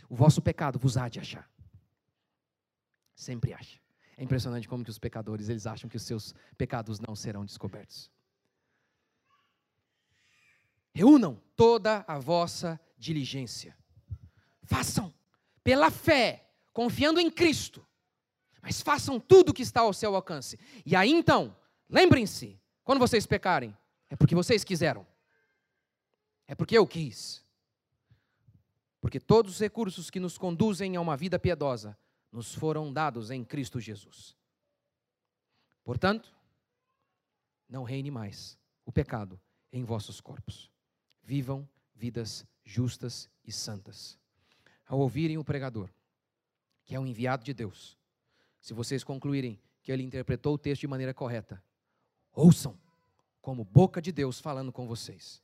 O 0.06 0.14
vosso 0.14 0.42
pecado 0.42 0.78
vos 0.78 0.98
há 0.98 1.08
de 1.08 1.18
achar. 1.18 1.50
Sempre 3.14 3.54
acha. 3.54 3.80
É 4.18 4.22
impressionante 4.22 4.68
como 4.68 4.84
que 4.84 4.90
os 4.90 4.98
pecadores, 4.98 5.48
eles 5.48 5.66
acham 5.66 5.88
que 5.88 5.96
os 5.96 6.02
seus 6.02 6.34
pecados 6.58 7.00
não 7.00 7.16
serão 7.16 7.42
descobertos. 7.42 8.10
Reúnam 10.92 11.40
toda 11.56 12.04
a 12.06 12.18
vossa 12.18 12.78
diligência. 12.98 13.79
Façam 14.70 15.12
pela 15.64 15.90
fé, 15.90 16.48
confiando 16.72 17.18
em 17.18 17.28
Cristo. 17.28 17.84
Mas 18.62 18.80
façam 18.80 19.18
tudo 19.18 19.48
o 19.48 19.52
que 19.52 19.62
está 19.62 19.80
ao 19.80 19.92
seu 19.92 20.14
alcance. 20.14 20.56
E 20.86 20.94
aí 20.94 21.10
então, 21.10 21.56
lembrem-se, 21.88 22.56
quando 22.84 23.00
vocês 23.00 23.26
pecarem, 23.26 23.76
é 24.08 24.14
porque 24.14 24.32
vocês 24.32 24.62
quiseram. 24.62 25.04
É 26.46 26.54
porque 26.54 26.78
eu 26.78 26.86
quis. 26.86 27.44
Porque 29.00 29.18
todos 29.18 29.54
os 29.54 29.60
recursos 29.60 30.08
que 30.08 30.20
nos 30.20 30.38
conduzem 30.38 30.94
a 30.94 31.00
uma 31.00 31.16
vida 31.16 31.36
piedosa 31.36 31.98
nos 32.30 32.54
foram 32.54 32.92
dados 32.92 33.32
em 33.32 33.42
Cristo 33.44 33.80
Jesus. 33.80 34.36
Portanto, 35.82 36.32
não 37.68 37.82
reine 37.82 38.10
mais 38.10 38.56
o 38.84 38.92
pecado 38.92 39.40
em 39.72 39.82
vossos 39.82 40.20
corpos. 40.20 40.70
Vivam 41.24 41.68
vidas 41.92 42.46
justas 42.62 43.28
e 43.44 43.50
santas. 43.50 44.19
Ao 44.90 44.98
ouvirem 44.98 45.38
o 45.38 45.44
pregador, 45.44 45.88
que 46.84 46.96
é 46.96 46.98
um 46.98 47.06
enviado 47.06 47.44
de 47.44 47.54
Deus, 47.54 47.96
se 48.60 48.74
vocês 48.74 49.04
concluírem 49.04 49.56
que 49.84 49.92
ele 49.92 50.02
interpretou 50.02 50.54
o 50.54 50.58
texto 50.58 50.80
de 50.80 50.88
maneira 50.88 51.14
correta, 51.14 51.62
ouçam 52.32 52.76
como 53.40 53.62
boca 53.62 54.02
de 54.02 54.10
Deus 54.10 54.40
falando 54.40 54.72
com 54.72 54.88
vocês. 54.88 55.40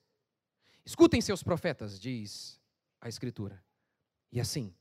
Escutem 0.85 1.21
seus 1.21 1.45
profetas, 1.45 2.01
diz 2.01 2.61
a 3.01 3.09
Escritura. 3.09 3.65
E 4.33 4.41
assim, 4.41 4.75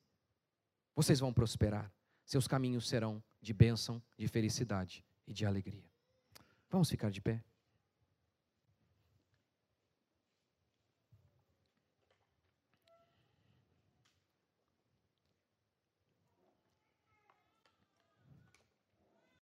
vocês 0.95 1.19
vão 1.19 1.31
prosperar. 1.31 1.93
Seus 2.25 2.47
caminhos 2.47 2.89
serão 2.89 3.23
de 3.39 3.53
bênção, 3.53 4.01
de 4.17 4.27
felicidade 4.27 5.05
e 5.27 5.31
de 5.31 5.45
alegria. 5.45 5.85
Vamos 6.71 6.89
ficar 6.89 7.11
de 7.11 7.21
pé? 7.21 7.43